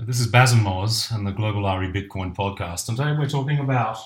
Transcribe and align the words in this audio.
So 0.00 0.06
this 0.06 0.18
is 0.18 0.28
Baz 0.28 0.52
and 0.52 0.62
Moz 0.64 1.14
and 1.14 1.26
the 1.26 1.30
Global 1.30 1.60
RE 1.76 1.92
Bitcoin 1.92 2.34
podcast. 2.34 2.88
And 2.88 2.96
today 2.96 3.12
we're 3.12 3.28
talking 3.28 3.58
about 3.58 3.98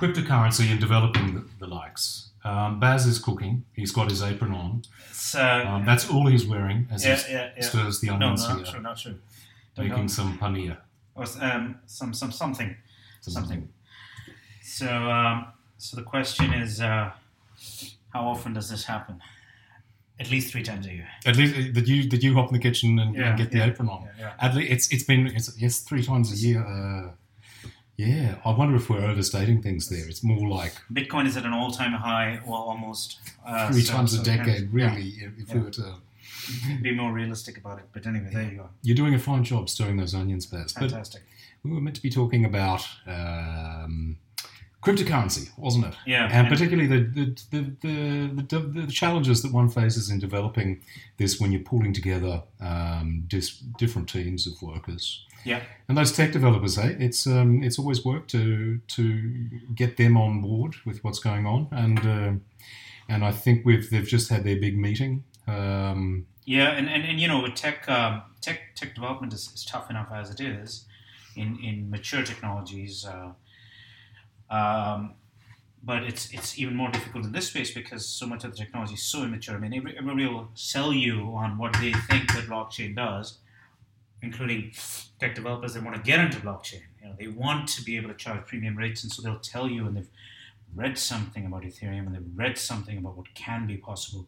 cryptocurrency 0.00 0.70
and 0.70 0.78
developing 0.78 1.34
the, 1.34 1.44
the 1.58 1.66
likes. 1.66 2.28
Um, 2.44 2.78
Baz 2.78 3.04
is 3.04 3.18
cooking. 3.18 3.64
He's 3.72 3.90
got 3.90 4.10
his 4.10 4.22
apron 4.22 4.52
on. 4.52 4.84
So 5.10 5.42
Um, 5.42 5.84
that's 5.84 6.08
all 6.08 6.28
he's 6.28 6.46
wearing 6.46 6.86
as 6.92 7.04
yeah, 7.04 7.16
he 7.16 7.32
yeah, 7.32 7.50
yeah. 7.56 7.62
stirs 7.64 8.00
the 8.00 8.06
No, 8.06 8.14
onions 8.14 8.48
no, 8.48 8.54
here, 8.54 8.62
not 8.62 8.70
true, 8.70 8.80
not 8.80 8.96
true. 8.96 9.18
Don't 9.74 9.88
making 9.88 10.02
know. 10.02 10.06
some 10.06 10.38
paneer. 10.38 10.76
Or 11.16 11.24
um, 11.40 11.80
some, 11.86 12.14
some, 12.14 12.30
something, 12.30 12.76
something. 13.20 13.68
So, 14.62 14.86
um, 14.86 15.46
so 15.78 15.96
the 15.96 16.04
question 16.04 16.52
is, 16.52 16.80
uh, 16.80 17.10
how 18.12 18.22
often 18.28 18.52
does 18.52 18.70
this 18.70 18.84
happen? 18.84 19.20
At 20.20 20.30
least 20.30 20.50
three 20.52 20.62
times 20.64 20.86
a 20.86 20.92
year. 20.92 21.06
At 21.26 21.36
least 21.36 21.54
uh, 21.56 21.72
did 21.72 21.86
you 21.88 22.08
did 22.08 22.22
you 22.24 22.34
hop 22.34 22.48
in 22.48 22.54
the 22.54 22.58
kitchen 22.68 22.98
and, 22.98 23.14
Yeah, 23.14 23.28
and 23.30 23.38
get 23.38 23.50
the 23.52 23.58
yeah, 23.58 23.66
apron 23.66 23.88
on? 23.88 24.08
Yeah. 24.18 24.32
At 24.40 24.54
least 24.54 24.70
it's 24.72 24.88
it's 24.92 25.04
been 25.04 25.26
it's 25.28 25.56
yes 25.60 25.80
three 25.80 26.02
times 26.02 26.32
a 26.32 26.36
year. 26.36 26.60
Uh, 26.64 27.12
yeah, 27.96 28.36
I 28.44 28.50
wonder 28.52 28.76
if 28.76 28.88
we're 28.88 29.04
overstating 29.04 29.60
things 29.62 29.88
there. 29.88 30.08
It's 30.08 30.22
more 30.22 30.48
like 30.48 30.72
Bitcoin 30.92 31.26
is 31.26 31.36
at 31.36 31.44
an 31.44 31.52
all-time 31.52 31.92
high, 31.92 32.40
well, 32.46 32.54
almost 32.62 33.18
uh, 33.44 33.70
three 33.72 33.80
so- 33.82 33.92
times 33.92 34.14
so 34.14 34.20
a 34.20 34.24
decade. 34.24 34.62
yeah, 34.72 34.94
Really, 34.94 35.14
if 35.38 35.52
we 35.52 35.58
were 35.60 35.70
to, 35.70 35.94
be 36.80 36.94
more 36.94 37.12
realistic 37.12 37.56
about 37.58 37.78
it. 37.80 37.86
But 37.92 38.06
anyway, 38.06 38.30
there 38.32 38.42
you 38.50 38.56
go. 38.58 38.68
you're 38.82 38.94
doing 38.96 39.14
a 39.14 39.18
fine 39.18 39.42
job 39.42 39.68
stirring 39.68 39.96
those 39.96 40.14
onions, 40.14 40.46
Baz. 40.46 40.72
But 40.72 40.90
Fantastic. 40.90 41.22
we 41.64 41.72
were 41.72 41.80
meant 41.80 41.96
to 41.96 42.02
be 42.02 42.10
talking 42.10 42.44
about 42.44 42.86
um, 43.06 44.16
cryptocurrency, 44.82 45.50
wasn't 45.58 45.86
it? 45.86 45.94
Yeah, 46.06 46.28
and 46.30 46.48
particularly 46.48 46.86
the 46.86 47.00
the, 47.50 47.74
the, 47.82 48.44
the, 48.48 48.58
the, 48.86 48.92
challenges 48.92 49.42
that 49.42 49.52
one 49.52 49.68
faces 49.68 50.10
in 50.10 50.18
developing 50.18 50.80
this 51.16 51.40
when 51.40 51.52
you're 51.52 51.62
pulling 51.62 51.92
together 51.92 52.42
um, 52.60 53.24
dis, 53.26 53.58
different 53.78 54.08
teams 54.08 54.46
of 54.46 54.60
workers. 54.62 55.24
Yeah. 55.44 55.62
And 55.88 55.96
those 55.96 56.12
tech 56.12 56.32
developers, 56.32 56.76
hey, 56.76 56.96
it's 56.98 57.26
um, 57.26 57.62
it's 57.62 57.78
always 57.78 58.04
work 58.04 58.28
to 58.28 58.78
to 58.78 59.48
get 59.74 59.96
them 59.96 60.16
on 60.16 60.42
board 60.42 60.76
with 60.84 61.02
what's 61.02 61.18
going 61.18 61.46
on, 61.46 61.68
and 61.72 61.98
uh, 61.98 62.32
and 63.08 63.24
I 63.24 63.32
think 63.32 63.64
we've 63.64 63.88
they've 63.90 64.06
just 64.06 64.30
had 64.30 64.44
their 64.44 64.60
big 64.60 64.78
meeting. 64.78 65.24
Um, 65.46 66.26
Yeah, 66.44 66.70
and, 66.70 66.88
and, 66.88 67.04
and 67.04 67.18
you 67.20 67.28
know, 67.28 67.42
with 67.42 67.54
tech, 67.54 67.88
um, 67.88 68.22
tech 68.40 68.74
tech 68.74 68.94
development 68.94 69.32
is, 69.32 69.50
is 69.54 69.64
tough 69.64 69.90
enough 69.90 70.08
as 70.12 70.30
it 70.30 70.40
is 70.40 70.86
in, 71.36 71.58
in 71.62 71.90
mature 71.90 72.22
technologies. 72.22 73.04
Uh, 73.04 73.32
um, 74.50 75.14
but 75.82 76.02
it's 76.02 76.32
it's 76.32 76.58
even 76.58 76.74
more 76.74 76.90
difficult 76.90 77.24
in 77.24 77.32
this 77.32 77.48
space 77.48 77.72
because 77.72 78.06
so 78.06 78.26
much 78.26 78.44
of 78.44 78.50
the 78.50 78.56
technology 78.56 78.94
is 78.94 79.02
so 79.02 79.22
immature. 79.22 79.54
I 79.54 79.58
mean, 79.58 79.72
everybody 79.74 80.26
will 80.26 80.48
sell 80.54 80.92
you 80.92 81.32
on 81.34 81.58
what 81.58 81.74
they 81.74 81.92
think 81.92 82.32
that 82.34 82.46
blockchain 82.46 82.96
does, 82.96 83.38
including 84.22 84.72
tech 85.20 85.34
developers 85.34 85.74
that 85.74 85.84
want 85.84 85.96
to 85.96 86.02
get 86.02 86.20
into 86.20 86.38
blockchain. 86.38 86.82
You 87.00 87.08
know, 87.08 87.14
they 87.18 87.28
want 87.28 87.68
to 87.68 87.82
be 87.82 87.96
able 87.96 88.08
to 88.08 88.16
charge 88.16 88.46
premium 88.46 88.76
rates, 88.76 89.02
and 89.02 89.12
so 89.12 89.22
they'll 89.22 89.38
tell 89.38 89.68
you, 89.68 89.86
and 89.86 89.96
they've 89.96 90.10
read 90.74 90.98
something 90.98 91.46
about 91.46 91.62
Ethereum, 91.62 92.06
and 92.06 92.14
they've 92.14 92.32
read 92.36 92.58
something 92.58 92.98
about 92.98 93.16
what 93.16 93.32
can 93.34 93.66
be 93.66 93.76
possible 93.76 94.26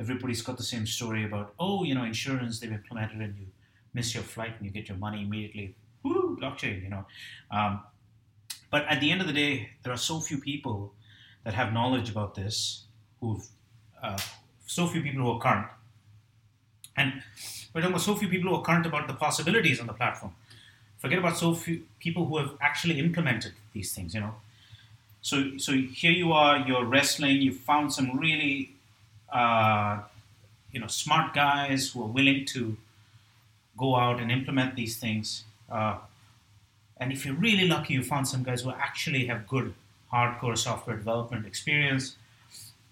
everybody's 0.00 0.42
got 0.42 0.56
the 0.56 0.62
same 0.62 0.86
story 0.86 1.24
about 1.24 1.54
oh 1.58 1.84
you 1.84 1.94
know 1.94 2.04
insurance 2.04 2.60
they've 2.60 2.72
implemented 2.72 3.20
and 3.20 3.36
you 3.38 3.46
miss 3.94 4.14
your 4.14 4.22
flight 4.22 4.54
and 4.56 4.66
you 4.66 4.70
get 4.70 4.88
your 4.88 4.98
money 4.98 5.22
immediately 5.22 5.74
woo 6.02 6.36
blockchain 6.40 6.82
you 6.82 6.88
know 6.88 7.04
um, 7.50 7.82
but 8.70 8.84
at 8.86 9.00
the 9.00 9.10
end 9.10 9.20
of 9.20 9.26
the 9.26 9.32
day 9.32 9.70
there 9.82 9.92
are 9.92 9.98
so 9.98 10.20
few 10.20 10.38
people 10.38 10.92
that 11.44 11.54
have 11.54 11.72
knowledge 11.72 12.10
about 12.10 12.34
this 12.34 12.84
who've 13.20 13.46
uh, 14.02 14.18
so 14.66 14.86
few 14.86 15.02
people 15.02 15.22
who 15.22 15.30
are 15.30 15.40
current. 15.40 15.68
And 16.96 17.22
we're 17.72 17.82
talking 17.82 17.94
about 17.94 18.02
so 18.02 18.14
few 18.16 18.28
people 18.28 18.50
who 18.50 18.56
are 18.56 18.62
current 18.62 18.86
about 18.86 19.06
the 19.06 19.14
possibilities 19.14 19.80
on 19.80 19.86
the 19.86 19.92
platform. 19.92 20.34
Forget 20.98 21.18
about 21.18 21.36
so 21.36 21.54
few 21.54 21.82
people 21.98 22.26
who 22.26 22.38
have 22.38 22.52
actually 22.60 22.98
implemented 22.98 23.52
these 23.72 23.94
things 23.94 24.14
you 24.14 24.20
know. 24.20 24.34
So 25.22 25.58
so 25.58 25.72
here 25.72 26.12
you 26.12 26.32
are 26.32 26.58
you're 26.58 26.84
wrestling 26.84 27.42
you 27.42 27.52
found 27.52 27.92
some 27.92 28.18
really 28.18 28.76
uh, 29.32 30.00
you 30.72 30.80
know, 30.80 30.86
smart 30.86 31.34
guys 31.34 31.90
who 31.90 32.02
are 32.02 32.08
willing 32.08 32.44
to 32.44 32.76
go 33.76 33.96
out 33.96 34.20
and 34.20 34.30
implement 34.30 34.76
these 34.76 34.98
things. 34.98 35.44
Uh, 35.70 35.98
and 36.98 37.12
if 37.12 37.26
you're 37.26 37.34
really 37.34 37.68
lucky, 37.68 37.94
you 37.94 38.02
found 38.02 38.26
some 38.26 38.42
guys 38.42 38.62
who 38.62 38.70
actually 38.70 39.26
have 39.26 39.46
good 39.46 39.74
hardcore 40.12 40.56
software 40.56 40.96
development 40.96 41.46
experience. 41.46 42.16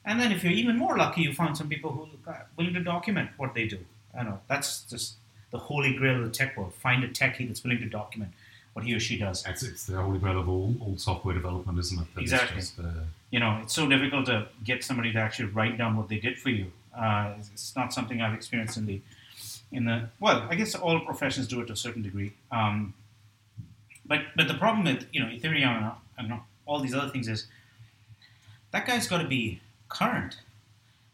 And 0.04 0.20
then 0.20 0.32
if 0.32 0.44
you're 0.44 0.52
even 0.52 0.76
more 0.76 0.96
lucky, 0.98 1.22
you 1.22 1.32
found 1.32 1.56
some 1.56 1.68
people 1.68 1.90
who 1.90 2.08
are 2.30 2.46
willing 2.56 2.74
to 2.74 2.80
document 2.80 3.30
what 3.36 3.54
they 3.54 3.66
do. 3.66 3.78
I 4.18 4.22
know 4.22 4.40
that's 4.48 4.82
just 4.82 5.14
the 5.50 5.58
holy 5.58 5.94
grail 5.94 6.18
of 6.18 6.24
the 6.24 6.30
tech 6.30 6.56
world. 6.56 6.74
Find 6.74 7.02
a 7.02 7.08
techie 7.08 7.46
that's 7.46 7.64
willing 7.64 7.78
to 7.78 7.88
document 7.88 8.32
what 8.74 8.84
he 8.84 8.92
or 8.92 9.00
she 9.00 9.16
does. 9.16 9.44
it's, 9.46 9.62
it's 9.62 9.86
the 9.86 9.96
holy 9.96 10.18
grail 10.18 10.38
of 10.40 10.48
all, 10.48 10.74
all 10.80 10.98
software 10.98 11.34
development, 11.34 11.78
isn't 11.78 12.00
it? 12.00 12.14
That 12.14 12.20
Exactly. 12.20 12.56
just, 12.56 12.78
uh, 12.78 13.04
you 13.30 13.38
know, 13.38 13.60
it's 13.62 13.72
so 13.72 13.88
difficult 13.88 14.26
to 14.26 14.48
get 14.64 14.82
somebody 14.84 15.12
to 15.12 15.18
actually 15.18 15.46
write 15.50 15.78
down 15.78 15.96
what 15.96 16.08
they 16.08 16.18
did 16.18 16.38
for 16.38 16.50
you. 16.50 16.72
Uh, 16.94 17.34
it's, 17.38 17.50
it's 17.52 17.76
not 17.76 17.92
something 17.92 18.20
I've 18.20 18.34
experienced 18.34 18.76
in 18.76 18.86
the, 18.86 19.00
in 19.70 19.84
the 19.84 20.08
well, 20.20 20.46
I 20.50 20.56
guess 20.56 20.74
all 20.74 21.00
professions 21.00 21.46
do 21.46 21.60
it 21.60 21.66
to 21.66 21.72
a 21.72 21.76
certain 21.76 22.02
degree. 22.02 22.32
Um, 22.50 22.94
but 24.06 24.22
but 24.36 24.48
the 24.48 24.54
problem 24.54 24.84
with 24.84 25.06
you 25.12 25.20
know 25.20 25.26
Ethereum 25.26 25.94
and, 26.18 26.30
and 26.32 26.40
all 26.66 26.80
these 26.80 26.94
other 26.94 27.08
things 27.08 27.28
is 27.28 27.46
that 28.72 28.86
guy's 28.86 29.06
got 29.06 29.18
to 29.22 29.28
be 29.28 29.60
current, 29.88 30.38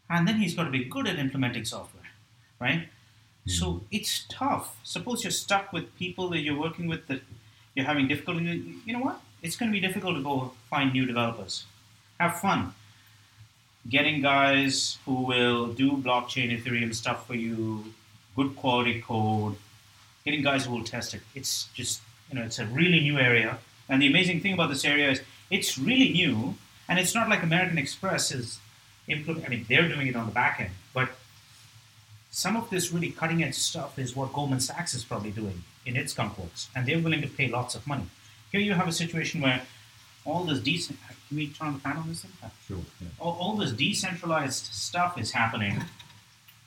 and 0.09 0.27
then 0.27 0.37
he's 0.37 0.55
got 0.55 0.63
to 0.63 0.71
be 0.71 0.85
good 0.85 1.07
at 1.07 1.19
implementing 1.19 1.65
software, 1.65 2.11
right? 2.59 2.87
Hmm. 3.45 3.49
So 3.49 3.81
it's 3.91 4.25
tough. 4.29 4.77
Suppose 4.83 5.23
you're 5.23 5.31
stuck 5.31 5.73
with 5.73 5.95
people 5.97 6.29
that 6.29 6.39
you're 6.39 6.59
working 6.59 6.87
with 6.87 7.07
that 7.07 7.21
you're 7.75 7.85
having 7.85 8.07
difficulty. 8.07 8.75
You 8.85 8.93
know 8.93 8.99
what? 8.99 9.21
It's 9.41 9.55
going 9.55 9.71
to 9.71 9.73
be 9.73 9.85
difficult 9.85 10.15
to 10.17 10.23
go 10.23 10.53
find 10.69 10.93
new 10.93 11.05
developers 11.05 11.65
have 12.21 12.39
fun 12.39 12.73
getting 13.89 14.21
guys 14.21 14.99
who 15.05 15.15
will 15.31 15.67
do 15.81 15.87
blockchain 16.07 16.49
ethereum 16.55 16.93
stuff 16.93 17.25
for 17.27 17.33
you 17.33 17.57
good 18.35 18.55
quality 18.55 19.01
code 19.01 19.55
getting 20.25 20.43
guys 20.49 20.65
who 20.65 20.71
will 20.75 20.83
test 20.83 21.15
it 21.15 21.21
it's 21.33 21.53
just 21.79 22.01
you 22.31 22.39
know 22.39 22.45
it's 22.45 22.59
a 22.59 22.65
really 22.67 22.99
new 22.99 23.17
area 23.17 23.57
and 23.89 24.01
the 24.01 24.07
amazing 24.07 24.39
thing 24.39 24.53
about 24.53 24.69
this 24.69 24.85
area 24.85 25.11
is 25.11 25.21
it's 25.49 25.77
really 25.77 26.09
new 26.11 26.55
and 26.87 26.99
it's 26.99 27.13
not 27.13 27.29
like 27.29 27.43
american 27.43 27.77
express 27.77 28.31
is 28.31 28.59
implement 29.07 29.45
i 29.45 29.49
mean 29.49 29.65
they're 29.67 29.89
doing 29.89 30.07
it 30.07 30.15
on 30.15 30.25
the 30.25 30.31
back 30.31 30.59
end 30.59 30.71
but 30.93 31.09
some 32.31 32.55
of 32.55 32.69
this 32.69 32.91
really 32.91 33.11
cutting 33.11 33.43
edge 33.43 33.55
stuff 33.55 33.99
is 33.99 34.15
what 34.15 34.31
goldman 34.33 34.59
sachs 34.59 34.93
is 34.93 35.03
probably 35.03 35.31
doing 35.31 35.63
in 35.85 35.95
its 35.95 36.17
works 36.17 36.69
and 36.75 36.85
they're 36.85 36.99
willing 36.99 37.21
to 37.21 37.27
pay 37.27 37.47
lots 37.47 37.75
of 37.75 37.85
money 37.85 38.05
here 38.51 38.61
you 38.61 38.73
have 38.73 38.87
a 38.87 38.93
situation 38.93 39.41
where 39.41 39.61
all 40.25 40.43
this 40.43 40.59
decent 40.59 40.99
can 41.31 41.37
we 41.37 41.47
turn 41.47 41.69
on 41.69 41.73
the 41.75 41.79
fan 41.79 41.97
on 41.97 42.07
this 42.07 42.21
thing 42.21 42.51
sure. 42.67 42.77
Yeah. 42.99 43.07
all, 43.19 43.37
all 43.39 43.55
this 43.55 43.71
decentralized 43.71 44.65
stuff 44.65 45.17
is 45.17 45.31
happening. 45.31 45.81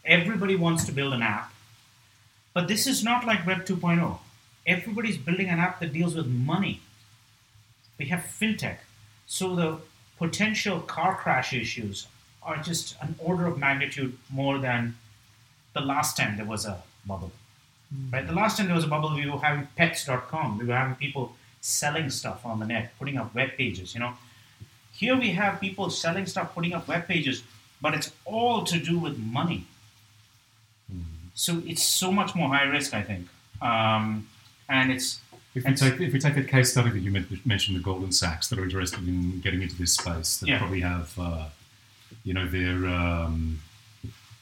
Everybody 0.05 0.57
wants 0.57 0.85
to 0.85 0.93
build 0.93 1.13
an 1.13 1.23
app, 1.23 1.53
but 2.53 2.69
this 2.69 2.87
is 2.87 3.05
not 3.05 3.27
like 3.27 3.47
Web 3.47 3.65
2.0. 3.65 4.19
Everybody's 4.67 5.19
building 5.19 5.49
an 5.49 5.59
app 5.59 5.81
that 5.81 5.93
deals 5.93 6.15
with 6.15 6.27
money. 6.27 6.81
We 7.99 8.07
have 8.07 8.21
fintech, 8.21 8.79
so 9.27 9.55
the 9.55 9.79
potential 10.19 10.81
car 10.81 11.17
crash 11.17 11.53
issues 11.53 12.07
are 12.43 12.57
just 12.57 12.97
an 13.01 13.15
order 13.19 13.47
of 13.47 13.59
magnitude 13.59 14.19
more 14.31 14.59
than 14.59 14.97
the 15.73 15.81
last 15.81 16.17
time 16.17 16.37
there 16.37 16.47
was 16.47 16.65
a 16.65 16.83
bubble. 17.07 17.33
Right? 18.13 18.27
The 18.27 18.33
last 18.33 18.57
time 18.57 18.67
there 18.67 18.75
was 18.75 18.85
a 18.85 18.89
bubble, 18.89 19.15
we 19.15 19.29
were 19.29 19.39
having 19.39 19.69
pets.com. 19.77 20.59
We 20.59 20.67
were 20.67 20.75
having 20.75 20.97
people 20.97 21.37
selling 21.61 22.11
stuff 22.11 22.45
on 22.45 22.59
the 22.59 22.67
net, 22.67 22.93
putting 22.99 23.17
up 23.17 23.35
web 23.35 23.51
pages, 23.57 23.95
you 23.95 24.01
know. 24.01 24.15
Here 24.93 25.17
we 25.17 25.31
have 25.31 25.61
people 25.61 25.91
selling 25.91 26.27
stuff, 26.27 26.55
putting 26.55 26.73
up 26.73 26.87
web 26.89 27.07
pages, 27.07 27.43
but 27.81 27.95
it's 27.95 28.11
all 28.25 28.65
to 28.65 28.79
do 28.79 28.99
with 28.99 29.19
money. 29.19 29.67
So 31.35 31.63
it's 31.67 31.83
so 31.83 32.13
much 32.13 32.35
more 32.35 32.49
high 32.49 32.65
risk, 32.65 32.95
I 32.95 33.03
think. 33.03 33.29
Um, 33.61 34.29
and 34.69 34.93
it's 34.93 35.21
If 35.55 35.65
we 35.65 35.75
take 35.75 36.00
if 36.00 36.12
we 36.12 36.19
take 36.19 36.37
a 36.37 36.43
case 36.43 36.73
study 36.73 36.91
that 36.91 36.99
you 37.00 37.11
mentioned, 37.44 37.77
the 37.77 37.83
Goldman 37.83 38.12
Sachs 38.12 38.49
that 38.49 38.59
are 38.59 38.65
interested 38.65 39.06
in 39.06 39.41
getting 39.41 39.62
into 39.62 39.77
this 39.77 39.93
space, 39.94 40.38
that 40.38 40.49
Yeah. 40.49 40.59
probably 40.59 40.81
have 40.81 41.17
uh, 41.19 41.47
you 42.25 42.35
know 42.35 42.47
their 42.49 42.87
um, 42.87 43.61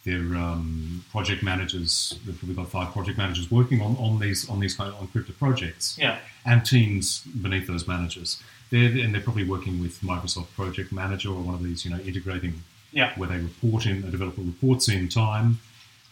their 0.04 0.20
um, 0.36 1.04
project 1.10 1.42
managers. 1.42 2.18
They've 2.24 2.38
probably 2.38 2.54
got 2.56 2.68
five 2.70 2.92
project 2.92 3.18
managers 3.18 3.50
working 3.50 3.80
on, 3.82 3.96
on 3.96 4.18
these 4.20 4.48
on 4.48 4.58
these 4.60 4.74
kind 4.74 4.88
of 4.90 4.98
on 5.00 5.08
crypto 5.08 5.32
projects, 5.34 5.96
yeah, 5.98 6.18
and 6.46 6.64
teams 6.64 7.22
beneath 7.24 7.66
those 7.66 7.86
managers. 7.86 8.42
They're, 8.70 8.88
and 9.04 9.12
they're 9.14 9.20
probably 9.20 9.44
working 9.44 9.80
with 9.82 10.00
Microsoft 10.00 10.50
Project 10.54 10.92
Manager 10.92 11.28
or 11.28 11.42
one 11.42 11.54
of 11.54 11.62
these, 11.62 11.84
you 11.84 11.90
know, 11.90 12.00
integrating 12.00 12.54
yeah, 12.90 13.12
where 13.18 13.28
they 13.28 13.36
report 13.36 13.84
in, 13.84 13.98
a 13.98 14.10
developer 14.10 14.40
reports 14.40 14.88
in 14.88 15.10
time, 15.10 15.60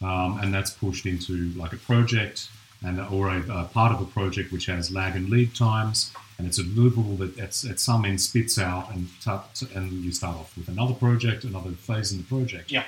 um, 0.02 0.38
and 0.42 0.52
that's 0.52 0.70
pushed 0.70 1.06
into 1.06 1.52
like 1.56 1.72
a 1.72 1.78
project 1.78 2.50
and 2.82 3.00
or 3.00 3.28
a, 3.28 3.40
a 3.50 3.64
part 3.64 3.92
of 3.92 4.00
a 4.00 4.06
project 4.06 4.52
which 4.52 4.66
has 4.66 4.90
lag 4.90 5.16
and 5.16 5.28
lead 5.28 5.54
times, 5.54 6.12
and 6.38 6.46
it's 6.46 6.58
a 6.58 6.62
deliverable 6.62 7.18
that 7.18 7.38
at, 7.38 7.78
some 7.78 8.04
end 8.04 8.20
spits 8.20 8.58
out, 8.58 8.90
and 8.92 9.08
t- 9.22 9.66
and 9.74 9.92
you 9.92 10.12
start 10.12 10.36
off 10.36 10.56
with 10.56 10.68
another 10.68 10.94
project, 10.94 11.44
another 11.44 11.70
phase 11.72 12.12
in 12.12 12.18
the 12.18 12.24
project. 12.24 12.72
yeah, 12.72 12.84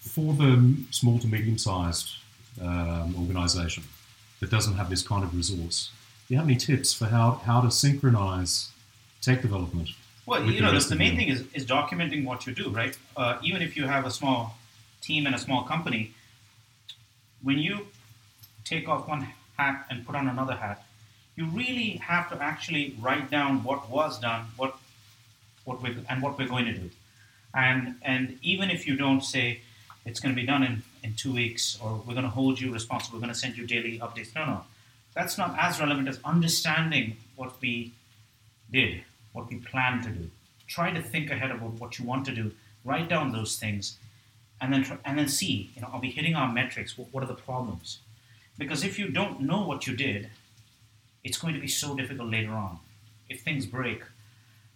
For 0.00 0.32
the 0.32 0.74
small 0.90 1.18
to 1.18 1.26
medium 1.26 1.58
sized 1.58 2.16
um, 2.62 3.14
organisation, 3.18 3.84
that 4.40 4.50
doesn't 4.50 4.74
have 4.74 4.88
this 4.88 5.02
kind 5.02 5.22
of 5.22 5.34
resource. 5.34 5.90
Do 6.26 6.34
you 6.34 6.38
have 6.38 6.46
any 6.46 6.56
tips 6.56 6.92
for 6.92 7.06
how, 7.06 7.32
how 7.44 7.60
to 7.60 7.70
synchronize 7.70 8.70
tech 9.20 9.42
development? 9.42 9.90
Well, 10.26 10.44
you 10.44 10.60
know, 10.60 10.78
the, 10.78 10.88
the 10.88 10.96
main 10.96 11.16
thing 11.16 11.28
is, 11.28 11.44
is 11.54 11.64
documenting 11.64 12.24
what 12.24 12.46
you 12.46 12.54
do, 12.54 12.68
right? 12.68 12.96
Uh, 13.16 13.38
even 13.42 13.62
if 13.62 13.76
you 13.76 13.86
have 13.86 14.04
a 14.04 14.10
small 14.10 14.56
team 15.00 15.26
and 15.26 15.34
a 15.34 15.38
small 15.38 15.62
company, 15.62 16.12
when 17.42 17.58
you 17.58 17.86
take 18.68 18.88
off 18.88 19.08
one 19.08 19.26
hat 19.56 19.86
and 19.90 20.06
put 20.06 20.14
on 20.14 20.28
another 20.28 20.54
hat, 20.54 20.84
you 21.36 21.46
really 21.46 21.90
have 22.10 22.28
to 22.30 22.42
actually 22.42 22.96
write 23.00 23.30
down 23.30 23.62
what 23.64 23.88
was 23.88 24.18
done, 24.20 24.46
what 24.56 24.76
what 25.64 25.82
we 25.82 25.96
and 26.08 26.22
what 26.22 26.38
we're 26.38 26.48
going 26.48 26.64
to 26.66 26.72
do, 26.72 26.90
and 27.54 27.94
and 28.02 28.38
even 28.42 28.70
if 28.70 28.86
you 28.86 28.96
don't 28.96 29.22
say 29.22 29.60
it's 30.04 30.20
going 30.20 30.34
to 30.34 30.40
be 30.40 30.46
done 30.46 30.62
in, 30.62 30.82
in 31.04 31.12
two 31.14 31.32
weeks 31.32 31.78
or 31.82 32.02
we're 32.06 32.14
going 32.14 32.24
to 32.24 32.30
hold 32.30 32.58
you 32.60 32.72
responsible, 32.72 33.18
we're 33.18 33.26
going 33.26 33.32
to 33.32 33.38
send 33.38 33.56
you 33.58 33.66
daily 33.66 33.98
updates. 33.98 34.34
No, 34.34 34.46
no, 34.46 34.60
that's 35.14 35.36
not 35.36 35.54
as 35.58 35.78
relevant 35.80 36.08
as 36.08 36.18
understanding 36.24 37.16
what 37.36 37.60
we 37.60 37.92
did, 38.72 39.02
what 39.32 39.48
we 39.50 39.56
plan 39.56 40.02
to 40.02 40.10
do. 40.10 40.30
Try 40.66 40.90
to 40.92 41.02
think 41.02 41.30
ahead 41.30 41.50
about 41.50 41.72
what 41.74 41.98
you 41.98 42.04
want 42.04 42.24
to 42.26 42.34
do. 42.34 42.52
Write 42.84 43.08
down 43.08 43.32
those 43.32 43.56
things, 43.56 43.98
and 44.60 44.72
then 44.72 44.82
try, 44.84 44.98
and 45.04 45.18
then 45.18 45.28
see. 45.28 45.70
You 45.74 45.82
know, 45.82 45.88
are 45.92 46.00
we 46.00 46.10
hitting 46.10 46.34
our 46.34 46.50
metrics? 46.52 46.96
What, 46.96 47.08
what 47.12 47.22
are 47.22 47.26
the 47.26 47.34
problems? 47.34 47.98
Because 48.58 48.84
if 48.84 48.98
you 48.98 49.08
don't 49.08 49.40
know 49.40 49.62
what 49.62 49.86
you 49.86 49.96
did, 49.96 50.30
it's 51.24 51.38
going 51.38 51.54
to 51.54 51.60
be 51.60 51.68
so 51.68 51.94
difficult 51.94 52.30
later 52.30 52.52
on. 52.52 52.78
If 53.28 53.42
things 53.42 53.66
break, 53.66 54.02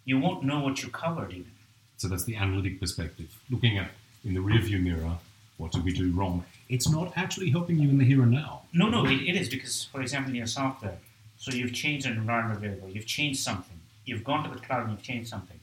you 0.05 0.19
won't 0.19 0.45
know 0.45 0.61
what 0.61 0.83
you 0.83 0.89
covered 0.89 1.33
even. 1.33 1.53
So 1.97 2.09
that's 2.09 2.25
the 2.25 2.37
analytic 2.37 2.81
perspective. 2.81 3.37
Looking 3.51 3.79
at 3.79 3.91
in 4.25 4.35
the 4.35 4.41
rearview 4.41 4.83
mirror, 4.83 5.19
what 5.57 5.73
did 5.73 5.85
we 5.85 5.93
do 5.93 6.11
wrong? 6.13 6.45
It's 6.69 6.89
not 6.89 7.13
actually 7.17 7.51
helping 7.51 7.79
you 7.79 7.89
in 7.91 7.99
the 7.99 8.05
here 8.05 8.23
and 8.23 8.31
now. 8.31 8.63
No, 8.73 8.89
no, 8.89 9.05
it, 9.07 9.21
it 9.23 9.37
is 9.37 9.49
because, 9.49 9.85
for 9.93 10.01
example, 10.01 10.31
in 10.31 10.37
your 10.37 10.47
software, 10.47 10.99
so 11.37 11.53
you've 11.53 11.73
changed 11.73 12.07
an 12.07 12.13
environment 12.17 12.61
variable, 12.61 12.89
you've 12.89 13.07
changed 13.07 13.41
something, 13.41 13.79
you've 14.05 14.25
gone 14.25 14.45
to 14.45 14.51
the 14.55 14.61
cloud 14.61 14.83
and 14.83 14.93
you've 14.93 15.03
changed 15.03 15.29
something, 15.29 15.59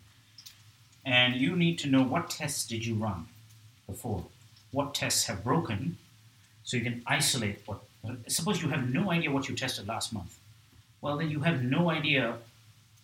and 1.05 1.35
you 1.35 1.55
need 1.55 1.79
to 1.79 1.87
know 1.87 2.03
what 2.03 2.29
tests 2.29 2.65
did 2.67 2.85
you 2.85 2.95
run 2.95 3.27
before, 3.87 4.25
what 4.71 4.93
tests 4.93 5.25
have 5.25 5.43
broken, 5.43 5.97
so 6.63 6.77
you 6.77 6.83
can 6.83 7.01
isolate 7.07 7.61
what. 7.65 7.81
Suppose 8.27 8.61
you 8.61 8.69
have 8.69 8.93
no 8.93 9.11
idea 9.11 9.31
what 9.31 9.49
you 9.49 9.55
tested 9.55 9.87
last 9.87 10.13
month, 10.13 10.37
well 11.01 11.17
then 11.17 11.29
you 11.29 11.41
have 11.41 11.63
no 11.63 11.89
idea 11.89 12.37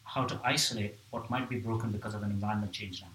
how 0.04 0.26
to 0.26 0.40
isolate 0.44 0.96
what 1.12 1.30
might 1.30 1.50
be 1.50 1.58
broken 1.58 1.92
because 1.92 2.14
of 2.14 2.24
an 2.24 2.32
environment 2.32 2.72
change 2.72 3.02
now. 3.02 3.08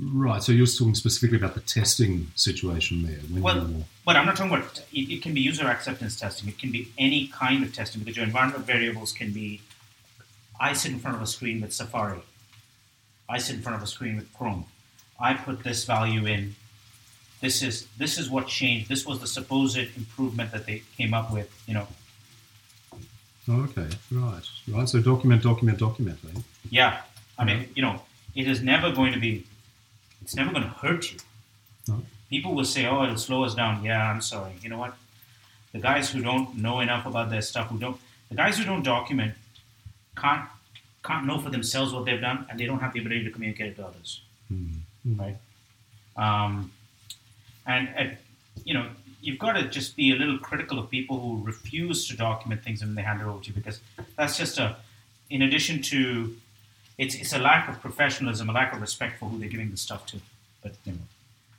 Right. 0.00 0.42
So 0.42 0.52
you're 0.52 0.66
talking 0.66 0.94
specifically 0.94 1.38
about 1.38 1.54
the 1.54 1.60
testing 1.60 2.28
situation 2.36 3.02
there. 3.02 3.42
Well, 3.42 3.84
But 4.04 4.16
I'm 4.16 4.26
not 4.26 4.36
talking 4.36 4.52
about 4.52 4.78
it, 4.78 4.86
it 4.92 5.22
can 5.22 5.34
be 5.34 5.40
user 5.40 5.66
acceptance 5.66 6.18
testing. 6.18 6.48
It 6.48 6.58
can 6.58 6.70
be 6.70 6.92
any 6.98 7.28
kind 7.28 7.64
of 7.64 7.74
testing 7.74 8.00
because 8.00 8.16
your 8.16 8.26
environment 8.26 8.64
variables 8.64 9.12
can 9.12 9.32
be 9.32 9.60
I 10.60 10.72
sit 10.72 10.92
in 10.92 10.98
front 10.98 11.16
of 11.16 11.22
a 11.22 11.26
screen 11.26 11.60
with 11.60 11.72
Safari. 11.72 12.20
I 13.28 13.38
sit 13.38 13.56
in 13.56 13.62
front 13.62 13.76
of 13.76 13.82
a 13.82 13.86
screen 13.86 14.16
with 14.16 14.32
Chrome. 14.34 14.64
I 15.20 15.34
put 15.34 15.62
this 15.62 15.84
value 15.84 16.26
in. 16.26 16.56
This 17.40 17.62
is 17.62 17.86
this 17.98 18.18
is 18.18 18.28
what 18.28 18.48
changed. 18.48 18.88
This 18.88 19.06
was 19.06 19.20
the 19.20 19.26
supposed 19.26 19.76
improvement 19.76 20.50
that 20.52 20.66
they 20.66 20.82
came 20.96 21.14
up 21.14 21.32
with. 21.32 21.48
You 21.66 21.74
know, 21.74 21.88
okay. 23.48 23.88
Right. 24.10 24.42
Right. 24.68 24.88
So 24.88 25.00
document, 25.00 25.42
document, 25.42 25.78
document. 25.78 26.18
Eh? 26.34 26.40
yeah. 26.70 27.00
I 27.38 27.44
mean, 27.44 27.68
you 27.76 27.82
know, 27.82 28.02
it 28.34 28.48
is 28.48 28.62
never 28.62 28.92
going 28.92 29.12
to 29.12 29.20
be. 29.20 29.46
It's 30.22 30.34
never 30.34 30.50
going 30.50 30.64
to 30.64 30.68
hurt 30.68 31.12
you. 31.12 31.18
No. 31.86 32.02
People 32.28 32.54
will 32.54 32.64
say, 32.64 32.86
"Oh, 32.86 33.04
it'll 33.04 33.16
slow 33.16 33.44
us 33.44 33.54
down." 33.54 33.84
Yeah, 33.84 34.10
I'm 34.10 34.20
sorry. 34.20 34.52
You 34.62 34.70
know 34.70 34.78
what? 34.78 34.96
The 35.72 35.78
guys 35.78 36.10
who 36.10 36.20
don't 36.22 36.56
know 36.56 36.80
enough 36.80 37.06
about 37.06 37.30
their 37.30 37.42
stuff, 37.42 37.68
who 37.68 37.78
don't, 37.78 37.96
the 38.30 38.34
guys 38.34 38.58
who 38.58 38.64
don't 38.64 38.82
document, 38.82 39.34
can't 40.16 40.48
can't 41.04 41.24
know 41.26 41.38
for 41.38 41.50
themselves 41.50 41.92
what 41.92 42.04
they've 42.04 42.20
done, 42.20 42.46
and 42.50 42.58
they 42.58 42.66
don't 42.66 42.80
have 42.80 42.92
the 42.92 43.00
ability 43.00 43.24
to 43.24 43.30
communicate 43.30 43.72
it 43.72 43.76
to 43.76 43.86
others. 43.86 44.22
Hmm. 44.48 44.72
Right? 45.04 45.36
Um, 46.16 46.72
and, 47.68 47.88
and 47.96 48.16
you 48.64 48.74
know, 48.74 48.88
you've 49.20 49.38
got 49.38 49.52
to 49.52 49.68
just 49.68 49.94
be 49.94 50.10
a 50.10 50.16
little 50.16 50.38
critical 50.38 50.78
of 50.80 50.90
people 50.90 51.20
who 51.20 51.40
refuse 51.44 52.08
to 52.08 52.16
document 52.16 52.64
things 52.64 52.82
and 52.82 52.96
they 52.98 53.02
hand 53.02 53.20
it 53.20 53.26
over 53.26 53.40
to 53.40 53.48
you 53.48 53.54
because 53.54 53.80
that's 54.16 54.36
just 54.36 54.58
a, 54.58 54.76
in 55.30 55.42
addition 55.42 55.80
to, 55.82 56.34
it's 56.96 57.14
it's 57.14 57.32
a 57.32 57.38
lack 57.38 57.68
of 57.68 57.80
professionalism, 57.80 58.48
a 58.50 58.52
lack 58.52 58.72
of 58.72 58.80
respect 58.80 59.20
for 59.20 59.28
who 59.28 59.38
they're 59.38 59.48
giving 59.48 59.70
the 59.70 59.76
stuff 59.76 60.04
to. 60.06 60.16
But 60.62 60.74
you 60.84 60.92
know, 60.92 60.98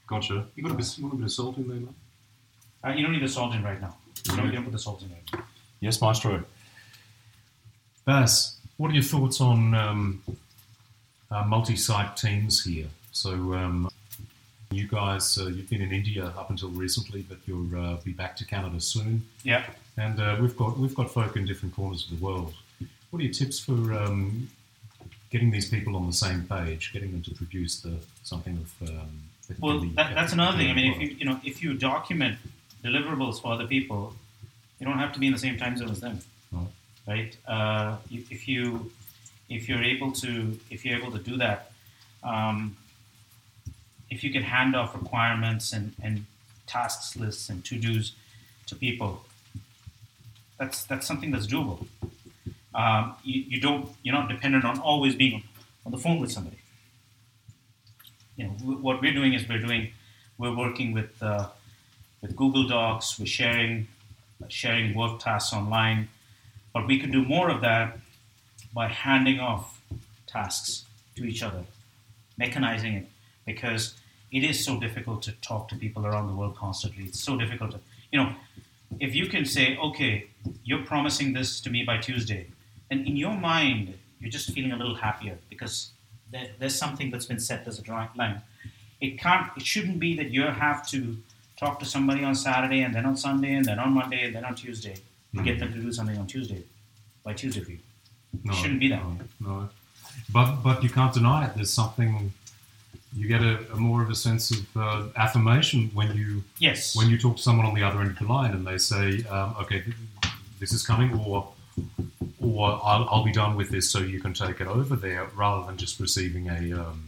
Gotcha. 0.10 0.46
You 0.56 0.64
got 0.64 0.72
a 0.72 0.76
bit, 0.76 0.98
you 0.98 1.04
want 1.04 1.14
a 1.14 1.18
bit 1.18 1.26
of 1.26 1.32
salt 1.32 1.58
in 1.58 1.68
there, 1.68 1.78
mate? 1.78 1.90
uh, 2.84 2.90
you 2.90 3.04
don't 3.04 3.12
need 3.12 3.22
the 3.22 3.30
salt 3.30 3.54
in 3.54 3.64
right 3.64 3.80
now. 3.80 3.96
You 4.26 4.36
don't, 4.36 4.46
you 4.48 4.52
don't 4.54 4.64
put 4.64 4.74
the 4.74 4.80
salt 4.80 5.04
in 5.04 5.10
right 5.12 5.22
now. 5.32 5.44
Yes, 5.82 6.02
Maestro. 6.02 6.44
Baz, 8.06 8.56
what 8.78 8.90
are 8.90 8.96
your 8.96 9.04
thoughts 9.04 9.40
on 9.40 9.76
um, 9.76 10.24
uh, 11.30 11.44
multi-site 11.44 12.18
teams 12.18 12.64
here? 12.64 12.88
So 13.12 13.54
um, 13.54 13.90
you 14.72 14.88
guys, 14.88 15.38
uh, 15.38 15.48
you've 15.48 15.70
been 15.70 15.82
in 15.82 15.92
India 15.92 16.26
up 16.38 16.50
until 16.50 16.70
recently, 16.70 17.24
but 17.28 17.40
you'll 17.46 17.76
uh, 17.76 17.98
be 18.04 18.12
back 18.12 18.36
to 18.38 18.46
Canada 18.46 18.80
soon, 18.80 19.26
Yeah. 19.44 19.66
and 19.98 20.20
uh, 20.20 20.38
we've 20.40 20.56
got 20.56 20.78
we've 20.78 20.94
got 20.96 21.10
folk 21.12 21.36
in 21.36 21.46
different 21.46 21.76
corners 21.76 22.04
of 22.10 22.20
the 22.20 22.24
world. 22.26 22.54
What 23.10 23.20
are 23.20 23.24
your 23.24 23.34
tips 23.34 23.60
for 23.60 23.74
um, 23.94 24.50
getting 25.32 25.50
these 25.50 25.68
people 25.70 25.96
on 25.96 26.06
the 26.06 26.14
same 26.14 26.44
page, 26.44 26.94
getting 26.94 27.12
them 27.12 27.24
to 27.24 27.32
produce 27.34 27.82
the 27.82 27.98
something 28.24 28.58
of? 28.58 28.90
Um, 28.90 29.10
that 29.48 29.60
Well, 29.60 29.80
that, 29.96 30.14
that's 30.14 30.34
another 30.34 30.58
thing. 30.58 30.70
I 30.70 30.74
mean, 30.76 30.94
if 30.94 31.02
you 31.02 31.08
you 31.20 31.26
know 31.26 31.40
if 31.44 31.64
you 31.64 31.74
document 31.74 32.38
deliverables 32.84 33.42
for 33.42 33.52
other 33.54 33.66
people, 33.66 34.14
you 34.80 34.86
don't 34.86 35.00
have 35.00 35.14
to 35.14 35.20
be 35.20 35.26
in 35.26 35.34
the 35.34 35.40
same 35.40 35.58
time 35.58 35.78
zone 35.78 35.90
as 35.90 36.00
them, 36.00 36.20
Right. 36.52 36.68
right? 37.08 37.38
Uh, 37.48 37.98
if 38.12 38.48
you 38.48 38.92
if 39.50 39.68
you're 39.68 39.82
able 39.84 40.12
to 40.12 40.60
if 40.70 40.86
you're 40.86 40.96
able 41.00 41.12
to 41.12 41.18
do 41.18 41.38
that, 41.38 41.72
um, 42.24 42.78
if 44.10 44.24
you 44.24 44.32
can 44.32 44.44
hand 44.44 44.76
off 44.76 44.96
requirements 44.96 45.74
and, 45.74 45.94
and 46.02 46.26
tasks 46.68 47.16
lists 47.16 47.50
and 47.50 47.64
to 47.66 47.78
dos 47.78 48.14
to 48.68 48.76
people, 48.76 49.24
that's 50.58 50.84
that's 50.84 51.08
something 51.08 51.32
that's 51.32 51.48
doable. 51.48 51.86
Um, 52.74 53.16
you, 53.24 53.44
you 53.48 53.62
don't 53.62 53.90
you're 54.04 54.16
not 54.16 54.30
dependent 54.30 54.66
on 54.66 54.80
always 54.80 55.16
being 55.16 55.44
on 55.86 55.92
the 55.92 55.98
phone 55.98 56.20
with 56.20 56.32
somebody 56.32 56.60
you 58.40 58.46
know, 58.48 58.54
w- 58.54 58.78
what 58.78 59.02
we're 59.02 59.14
doing 59.14 59.34
is 59.34 59.48
we're 59.48 59.60
doing, 59.60 59.92
we're 60.38 60.56
working 60.56 60.94
with 60.94 61.12
uh, 61.22 61.48
with 62.22 62.36
Google 62.36 62.68
Docs. 62.68 63.20
We're 63.20 63.26
sharing 63.26 63.88
sharing 64.48 64.96
work 64.96 65.20
tasks 65.20 65.52
online, 65.52 66.08
but 66.74 66.88
we 66.88 66.98
could 67.00 67.12
do 67.12 67.24
more 67.24 67.50
of 67.50 67.60
that 67.62 68.00
by 68.74 68.88
handing 68.88 69.42
off 69.42 69.82
tasks 70.26 70.86
to 71.18 71.26
each 71.26 71.44
other, 71.44 71.64
mechanizing 72.40 72.94
it, 73.02 73.08
because 73.46 73.96
it 74.32 74.44
is 74.44 74.64
so 74.64 74.80
difficult 74.80 75.22
to 75.24 75.32
talk 75.42 75.68
to 75.70 75.76
people 75.76 76.06
around 76.06 76.28
the 76.28 76.34
world 76.34 76.56
constantly. 76.56 77.06
It's 77.06 77.20
so 77.20 77.38
difficult 77.38 77.72
to, 77.72 77.80
you 78.12 78.20
know, 78.20 78.34
if 79.00 79.16
you 79.16 79.28
can 79.28 79.46
say, 79.46 79.78
okay, 79.78 80.28
you're 80.64 80.84
promising 80.84 81.34
this 81.34 81.60
to 81.62 81.70
me 81.70 81.84
by 81.84 81.98
Tuesday, 81.98 82.48
and 82.92 83.08
in 83.08 83.16
your 83.16 83.34
mind 83.34 83.94
you're 84.20 84.32
just 84.32 84.52
feeling 84.52 84.72
a 84.72 84.78
little 84.78 84.96
happier 84.96 85.38
because 85.50 85.92
there, 86.32 86.50
there's 86.60 86.76
something 86.76 87.10
that's 87.12 87.26
been 87.26 87.40
set 87.40 87.68
as 87.68 87.80
a 87.80 87.82
drawing 87.82 88.10
line. 88.16 88.42
It 89.02 89.18
can't. 89.18 89.50
It 89.56 89.66
shouldn't 89.66 90.00
be 90.00 90.16
that 90.18 90.30
you 90.30 90.44
have 90.44 90.88
to 90.90 91.18
talk 91.56 91.80
to 91.80 91.86
somebody 91.86 92.24
on 92.24 92.36
Saturday 92.36 92.82
and 92.82 92.94
then 92.94 93.06
on 93.06 93.16
Sunday 93.16 93.54
and 93.54 93.66
then 93.66 93.80
on 93.80 93.94
Monday 93.94 94.26
and 94.26 94.36
then 94.36 94.46
on 94.46 94.56
Tuesday 94.56 94.96
to 95.36 95.44
get 95.44 95.60
them 95.60 95.72
to 95.72 95.80
do 95.80 95.92
something 95.92 96.18
on 96.18 96.28
Tuesday 96.28 96.64
by 97.24 97.34
Tuesday 97.34 97.62
for 97.62 97.72
you. 97.72 97.80
No, 98.44 98.52
it 98.52 98.56
shouldn't 98.58 98.80
be 98.80 98.90
that. 98.90 99.02
No, 99.04 99.18
no. 99.40 99.70
But 100.32 100.58
but 100.62 100.84
you 100.84 100.90
can't 100.90 101.14
deny 101.14 101.46
it. 101.46 101.56
There's 101.56 101.72
something. 101.72 102.34
You 103.16 103.28
get 103.28 103.42
a, 103.42 103.60
a 103.74 103.76
more 103.76 104.04
of 104.04 104.10
a 104.12 104.16
sense 104.16 104.52
of 104.52 104.78
uh, 104.78 105.08
affirmation 105.16 105.90
when 105.94 106.16
you 106.16 106.44
Yes. 106.60 106.96
when 106.96 107.10
you 107.10 107.18
talk 107.18 107.38
to 107.38 107.42
someone 107.42 107.66
on 107.66 107.74
the 107.74 107.84
other 107.84 108.00
end 108.02 108.12
of 108.12 108.20
the 108.20 108.26
line 108.26 108.52
and 108.52 108.66
they 108.68 108.78
say, 108.78 109.24
um, 109.30 109.56
"Okay, 109.62 109.84
this 110.60 110.72
is 110.74 110.86
coming," 110.86 111.14
or 111.16 111.48
or 112.40 112.80
I'll, 112.84 113.08
I'll 113.10 113.24
be 113.24 113.32
done 113.32 113.56
with 113.56 113.70
this, 113.72 113.90
so 113.92 114.00
you 114.00 114.20
can 114.20 114.34
take 114.34 114.62
it 114.62 114.68
over 114.68 114.96
there, 114.96 115.26
rather 115.36 115.66
than 115.66 115.78
just 115.78 116.00
receiving 116.00 116.50
a 116.50 116.80
um, 116.82 117.04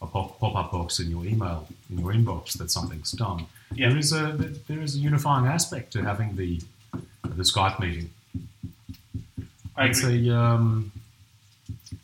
a 0.00 0.06
pop 0.06 0.42
up 0.42 0.72
box 0.72 0.98
in 0.98 1.10
your 1.10 1.24
email 1.26 1.66
in 1.90 1.98
your 1.98 2.12
inbox 2.14 2.56
that 2.58 2.70
something's 2.70 3.12
done. 3.12 3.46
Yeah. 3.74 3.88
There 3.90 3.98
is 3.98 4.12
a 4.12 4.32
there 4.68 4.80
is 4.80 4.96
a 4.96 4.98
unifying 4.98 5.46
aspect 5.46 5.92
to 5.92 6.02
having 6.02 6.36
the 6.36 6.62
the 7.22 7.42
Skype 7.42 7.80
meeting. 7.80 8.10
I 9.76 9.86
It's 9.86 10.02
agree. 10.02 10.30
a 10.30 10.36
um, 10.36 10.90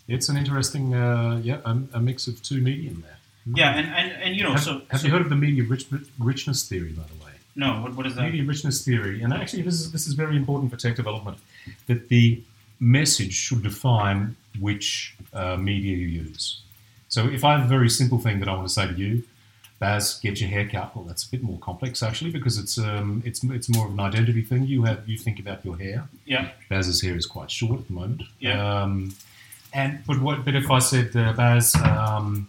it's 0.08 0.28
an 0.28 0.36
interesting 0.36 0.92
uh, 0.94 1.40
yeah 1.42 1.60
a, 1.64 1.70
a 1.94 2.00
mix 2.00 2.26
of 2.26 2.42
two 2.42 2.60
medium 2.60 3.00
there. 3.06 3.16
Yeah, 3.54 3.76
and, 3.76 3.86
and, 3.88 4.22
and 4.22 4.36
you 4.36 4.42
know, 4.42 4.52
Have, 4.52 4.62
so, 4.62 4.82
have 4.90 5.00
so 5.00 5.06
you 5.06 5.12
heard 5.12 5.22
of 5.22 5.30
the 5.30 5.36
media 5.36 5.64
rich, 5.64 5.86
richness 6.18 6.68
theory, 6.68 6.92
by 6.92 7.02
the 7.02 7.24
way? 7.24 7.30
no, 7.56 7.82
what, 7.82 7.94
what 7.94 8.06
is 8.06 8.14
that? 8.14 8.24
Media 8.24 8.44
richness 8.44 8.84
theory, 8.84 9.22
and 9.22 9.32
actually 9.32 9.62
this 9.62 9.74
is 9.74 9.92
this 9.92 10.06
is 10.06 10.14
very 10.14 10.36
important 10.36 10.70
for 10.70 10.76
tech 10.76 10.96
development, 10.96 11.38
that 11.86 12.08
the 12.08 12.42
message 12.78 13.34
should 13.34 13.62
define 13.62 14.36
which 14.58 15.14
uh, 15.34 15.56
media 15.56 15.96
you 15.96 16.06
use. 16.06 16.62
So 17.08 17.26
if 17.28 17.44
I 17.44 17.56
have 17.56 17.64
a 17.66 17.68
very 17.68 17.90
simple 17.90 18.18
thing 18.18 18.40
that 18.40 18.48
I 18.48 18.54
want 18.54 18.68
to 18.68 18.72
say 18.72 18.86
to 18.86 18.94
you, 18.94 19.24
Baz, 19.80 20.20
get 20.22 20.40
your 20.40 20.50
hair 20.50 20.68
cut. 20.68 20.94
Well, 20.94 21.04
that's 21.04 21.24
a 21.24 21.30
bit 21.30 21.42
more 21.42 21.58
complex 21.58 22.02
actually 22.02 22.30
because 22.30 22.58
it's 22.58 22.78
um, 22.78 23.22
it's 23.24 23.42
it's 23.44 23.68
more 23.68 23.86
of 23.86 23.92
an 23.92 24.00
identity 24.00 24.42
thing. 24.42 24.64
You 24.64 24.84
have 24.84 25.08
you 25.08 25.18
think 25.18 25.40
about 25.40 25.64
your 25.64 25.76
hair. 25.76 26.08
Yeah. 26.26 26.50
Baz's 26.68 27.00
hair 27.02 27.16
is 27.16 27.26
quite 27.26 27.50
short 27.50 27.80
at 27.80 27.86
the 27.88 27.94
moment. 27.94 28.22
Yeah. 28.38 28.82
Um, 28.82 29.14
and 29.72 30.00
but 30.06 30.20
what? 30.20 30.44
But 30.44 30.54
if 30.54 30.70
I 30.70 30.80
said, 30.80 31.16
uh, 31.16 31.32
Baz, 31.32 31.74
um, 31.76 32.48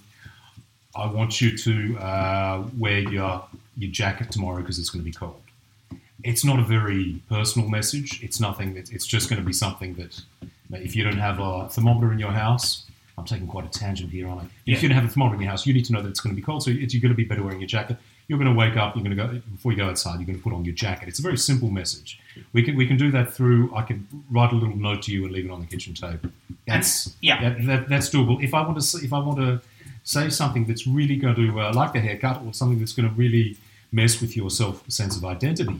I 0.96 1.08
want 1.08 1.40
you 1.42 1.58
to 1.58 1.98
uh, 2.00 2.64
wear 2.78 3.00
your 3.00 3.46
your 3.78 3.92
jacket 3.92 4.32
tomorrow 4.32 4.60
because 4.62 4.78
it's 4.80 4.90
going 4.90 5.02
to 5.04 5.06
be 5.06 5.14
cold. 5.14 5.42
It's 6.24 6.46
not 6.46 6.60
a 6.60 6.64
very 6.64 7.22
personal 7.30 7.68
message. 7.70 8.22
It's 8.22 8.40
nothing. 8.40 8.74
That, 8.76 8.92
it's 8.92 9.08
just 9.08 9.30
going 9.30 9.42
to 9.42 9.46
be 9.46 9.54
something 9.54 9.96
that 9.96 10.22
if 10.74 10.96
you 10.96 11.04
don't 11.04 11.18
have 11.18 11.40
a 11.40 11.68
thermometer 11.70 12.12
in 12.12 12.20
your 12.20 12.32
house, 12.32 12.86
I'm 13.18 13.26
taking 13.26 13.48
quite 13.48 13.66
a 13.66 13.70
tangent 13.70 14.12
here, 14.12 14.28
aren't 14.28 14.42
I? 14.42 14.46
If 14.46 14.52
Yeah. 14.66 14.80
you 14.82 14.90
don't 14.90 14.98
have 14.98 15.06
a 15.06 15.08
thermometer 15.14 15.36
in 15.36 15.42
your 15.42 15.50
house, 15.52 15.66
you 15.66 15.74
need 15.74 15.86
to 15.86 15.94
know 15.94 16.02
that 16.02 16.10
it's 16.10 16.20
going 16.20 16.36
to 16.36 16.40
be 16.40 16.46
cold. 16.46 16.64
So 16.64 16.72
it's, 16.72 16.94
you're 16.94 17.02
going 17.02 17.12
to 17.14 17.16
be 17.18 17.24
better 17.24 17.44
wearing 17.44 17.60
your 17.60 17.68
jacket. 17.68 17.98
You're 18.28 18.38
going 18.38 18.52
to 18.54 18.58
wake 18.58 18.78
up. 18.78 18.96
You're 18.96 19.04
going 19.04 19.18
to 19.18 19.22
go 19.24 19.42
before 19.52 19.72
you 19.74 19.78
go 19.78 19.90
outside. 19.90 20.16
You're 20.20 20.26
going 20.28 20.38
to 20.38 20.44
put 20.44 20.54
on 20.54 20.64
your 20.64 20.76
jacket. 20.76 21.08
It's 21.10 21.20
a 21.20 21.22
very 21.24 21.38
simple 21.38 21.70
message. 21.70 22.20
We 22.54 22.64
can 22.64 22.76
we 22.78 22.86
can 22.88 22.96
do 22.98 23.12
that 23.12 23.34
through. 23.34 23.76
I 23.76 23.82
can 23.82 24.08
write 24.30 24.52
a 24.54 24.56
little 24.56 24.78
note 24.78 25.02
to 25.04 25.12
you 25.12 25.24
and 25.26 25.34
leave 25.34 25.46
it 25.46 25.52
on 25.52 25.60
the 25.60 25.66
kitchen 25.66 25.94
table. 25.94 26.30
That's 26.68 27.16
yeah. 27.22 27.42
that, 27.42 27.66
that, 27.66 27.90
that's 27.90 28.10
doable. 28.10 28.42
If 28.42 28.54
I 28.54 28.62
want 28.62 28.80
to 28.80 28.98
if 29.04 29.12
I 29.12 29.20
want 29.20 29.40
to 29.40 29.62
say 30.04 30.30
something 30.30 30.66
that's 30.66 30.88
really 30.88 31.16
going 31.16 31.36
to 31.36 31.60
uh, 31.60 31.74
like 31.74 31.94
the 31.94 32.00
haircut 32.00 32.42
or 32.46 32.54
something 32.54 32.80
that's 32.80 32.94
going 32.94 33.08
to 33.08 33.16
really 33.16 33.58
mess 33.92 34.22
with 34.22 34.36
your 34.36 34.50
self 34.50 34.90
sense 34.90 35.18
of 35.18 35.26
identity, 35.26 35.80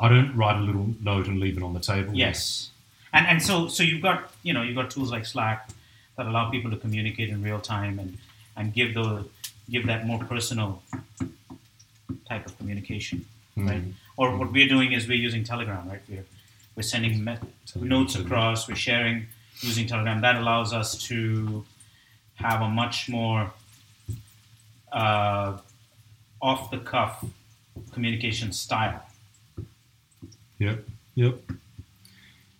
I 0.00 0.08
don't 0.08 0.36
write 0.36 0.56
a 0.56 0.60
little 0.60 0.94
note 1.00 1.28
and 1.28 1.38
leave 1.38 1.56
it 1.56 1.62
on 1.62 1.74
the 1.74 1.80
table. 1.80 2.14
Yes, 2.14 2.70
and 3.12 3.26
and 3.26 3.42
so 3.42 3.68
so 3.68 3.82
you've 3.82 4.02
got 4.02 4.32
you 4.42 4.52
know 4.52 4.62
you've 4.62 4.76
got 4.76 4.90
tools 4.90 5.10
like 5.10 5.24
Slack 5.26 5.70
that 6.16 6.26
allow 6.26 6.50
people 6.50 6.70
to 6.70 6.76
communicate 6.76 7.28
in 7.28 7.42
real 7.42 7.60
time 7.60 7.98
and 7.98 8.18
and 8.56 8.72
give 8.74 8.94
the 8.94 9.26
give 9.70 9.86
that 9.86 10.06
more 10.06 10.22
personal 10.24 10.82
type 12.28 12.46
of 12.46 12.56
communication, 12.58 13.24
right? 13.56 13.82
Mm. 13.82 13.92
Or 14.16 14.36
what 14.36 14.52
we're 14.52 14.68
doing 14.68 14.92
is 14.92 15.08
we're 15.08 15.18
using 15.18 15.44
Telegram, 15.44 15.88
right? 15.88 16.02
We're 16.08 16.24
we're 16.74 16.82
sending 16.82 17.24
me- 17.24 17.38
notes 17.76 18.16
across, 18.16 18.68
we're 18.68 18.74
sharing 18.74 19.26
using 19.60 19.86
Telegram. 19.86 20.20
That 20.20 20.36
allows 20.36 20.72
us 20.74 20.98
to 21.04 21.64
have 22.36 22.62
a 22.62 22.68
much 22.68 23.08
more 23.08 23.52
uh, 24.92 25.58
off 26.40 26.70
the 26.70 26.78
cuff 26.78 27.24
communication 27.92 28.52
style. 28.52 29.02
Yep. 30.58 30.84
Yep. 31.14 31.38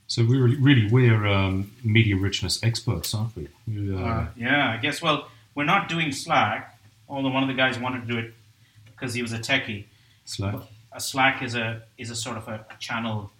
So 0.08 0.24
we 0.24 0.38
really, 0.38 0.56
really 0.56 0.88
we're 0.90 1.26
um, 1.26 1.70
media 1.82 2.16
richness 2.16 2.62
experts, 2.62 3.14
aren't 3.14 3.34
we? 3.36 3.48
we 3.66 3.94
uh, 3.94 3.98
Uh, 3.98 4.26
yeah, 4.36 4.72
I 4.72 4.76
guess. 4.76 5.02
Well, 5.02 5.28
we're 5.54 5.64
not 5.64 5.88
doing 5.88 6.12
Slack, 6.12 6.78
although 7.08 7.30
one 7.30 7.42
of 7.42 7.48
the 7.48 7.54
guys 7.54 7.78
wanted 7.78 8.02
to 8.02 8.06
do 8.06 8.18
it 8.18 8.34
because 8.86 9.14
he 9.14 9.22
was 9.22 9.32
a 9.32 9.38
techie. 9.38 9.84
Slack. 10.24 10.54
A 10.92 11.00
Slack 11.00 11.42
is 11.42 11.54
a 11.54 11.82
is 11.98 12.10
a 12.10 12.16
sort 12.16 12.36
of 12.36 12.48
a, 12.48 12.64
a 12.70 12.76
channel 12.78 13.30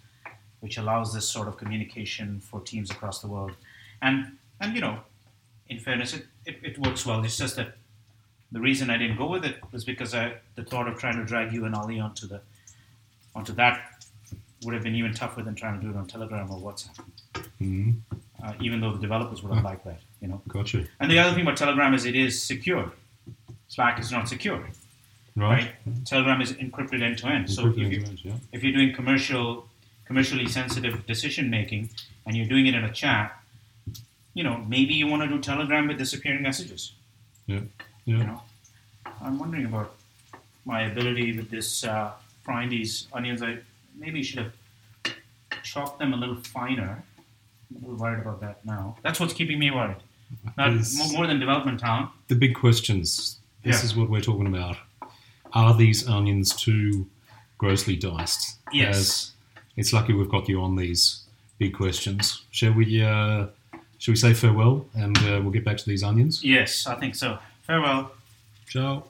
which 0.59 0.77
allows 0.77 1.13
this 1.13 1.29
sort 1.29 1.47
of 1.47 1.57
communication 1.57 2.39
for 2.39 2.59
teams 2.61 2.91
across 2.91 3.21
the 3.21 3.27
world, 3.27 3.53
and 4.01 4.37
and 4.59 4.75
you 4.75 4.81
know, 4.81 4.99
in 5.69 5.79
fairness, 5.79 6.13
it, 6.13 6.25
it, 6.45 6.57
it 6.63 6.79
works 6.79 7.05
well. 7.05 7.23
It's 7.23 7.37
just 7.37 7.55
that 7.57 7.75
the 8.51 8.59
reason 8.59 8.89
I 8.89 8.97
didn't 8.97 9.17
go 9.17 9.27
with 9.27 9.45
it 9.45 9.57
was 9.71 9.83
because 9.83 10.13
I 10.15 10.33
the 10.55 10.63
thought 10.63 10.87
of 10.87 10.97
trying 10.97 11.17
to 11.17 11.25
drag 11.25 11.51
you 11.53 11.65
and 11.65 11.75
Ali 11.75 11.99
onto 11.99 12.27
the 12.27 12.41
onto 13.35 13.53
that 13.53 14.03
would 14.63 14.73
have 14.73 14.83
been 14.83 14.95
even 14.95 15.13
tougher 15.13 15.43
than 15.43 15.55
trying 15.55 15.79
to 15.79 15.85
do 15.85 15.91
it 15.91 15.97
on 15.97 16.07
Telegram 16.07 16.49
or 16.49 16.59
WhatsApp. 16.59 16.97
Mm. 17.61 17.95
Uh, 18.43 18.53
even 18.61 18.79
though 18.81 18.93
the 18.93 18.99
developers 18.99 19.43
would 19.43 19.53
have 19.53 19.63
liked 19.63 19.83
that, 19.85 19.99
you 20.21 20.27
know. 20.27 20.41
Gotcha. 20.47 20.85
And 20.99 21.11
the 21.11 21.19
other 21.19 21.33
thing 21.33 21.43
about 21.43 21.57
Telegram 21.57 21.93
is 21.93 22.05
it 22.05 22.15
is 22.15 22.41
secure. 22.41 22.91
Slack 23.67 23.99
is 23.99 24.11
not 24.11 24.29
secure, 24.29 24.67
Right. 25.35 25.63
right? 25.85 26.05
Telegram 26.05 26.41
is 26.41 26.53
encrypted 26.53 27.01
end 27.01 27.17
to 27.19 27.27
end. 27.27 27.49
So 27.49 27.67
if, 27.67 27.77
you, 27.77 28.03
yeah. 28.23 28.33
if 28.51 28.63
you're 28.63 28.73
doing 28.73 28.93
commercial, 28.93 29.67
commercially 30.05 30.47
sensitive 30.47 31.05
decision 31.05 31.49
making, 31.49 31.89
and 32.25 32.35
you're 32.35 32.47
doing 32.47 32.67
it 32.67 32.75
in 32.75 32.83
a 32.83 32.91
chat, 32.91 33.36
you 34.37 34.43
know 34.47 34.57
maybe 34.75 34.93
you 35.01 35.07
want 35.11 35.21
to 35.23 35.29
do 35.35 35.39
Telegram 35.51 35.87
with 35.87 35.97
disappearing 35.97 36.43
messages. 36.49 36.81
Yeah. 37.47 37.61
yeah. 38.05 38.17
You 38.19 38.23
know, 38.29 38.41
I'm 39.25 39.37
wondering 39.43 39.65
about 39.71 39.89
my 40.65 40.79
ability 40.91 41.27
with 41.37 41.49
this 41.49 41.69
uh, 41.83 42.11
frying 42.45 42.69
these 42.69 42.93
onions. 43.13 43.41
I 43.41 43.51
maybe 44.03 44.21
should 44.27 44.39
have 44.43 44.53
chopped 45.63 45.97
them 45.99 46.13
a 46.13 46.17
little 46.17 46.39
finer. 46.57 46.91
I'm 47.69 47.75
a 47.77 47.79
little 47.81 47.97
worried 48.03 48.21
about 48.25 48.39
that 48.41 48.65
now. 48.65 48.83
That's 49.03 49.19
what's 49.19 49.33
keeping 49.33 49.59
me 49.59 49.71
worried. 49.71 50.01
Not 50.57 50.71
more, 50.97 51.11
more 51.13 51.27
than 51.27 51.39
development 51.39 51.79
town. 51.79 52.09
the 52.27 52.35
big 52.35 52.53
questions. 52.55 53.39
This 53.63 53.79
Yeah. 53.79 53.85
is 53.85 53.95
what 53.95 54.09
we're 54.09 54.21
talking 54.31 54.47
about. 54.47 54.77
Are 55.53 55.73
these 55.83 56.07
onions 56.07 56.53
too 56.55 57.07
grossly 57.57 57.95
diced? 57.95 58.57
Yes. 58.71 58.97
As 58.97 59.31
it's 59.77 59.93
lucky 59.93 60.13
we've 60.13 60.29
got 60.37 60.47
you 60.49 60.61
on 60.61 60.75
these 60.75 61.01
big 61.57 61.73
questions. 61.73 62.43
Shall 62.51 62.73
we? 62.73 63.01
Uh, 63.01 63.47
shall 63.97 64.11
we 64.11 64.15
say 64.17 64.33
farewell 64.33 64.85
and 64.95 65.17
uh, 65.19 65.39
we'll 65.41 65.51
get 65.51 65.65
back 65.65 65.77
to 65.77 65.85
these 65.85 66.03
onions? 66.03 66.43
Yes, 66.43 66.87
I 66.87 66.95
think 66.95 67.15
so. 67.15 67.39
Farewell. 67.63 68.11
Ciao. 68.67 69.03